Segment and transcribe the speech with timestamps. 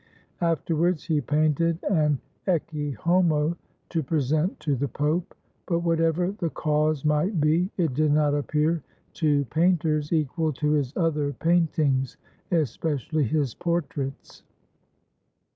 [0.41, 2.17] Afterwards he painted an
[2.47, 3.55] Ecce Homo
[3.89, 5.35] to present to the Pope;
[5.67, 8.81] but whatever the cause might be, it did not appear
[9.13, 12.17] to painters equal to his other paintings,
[12.51, 14.41] especially his portraits.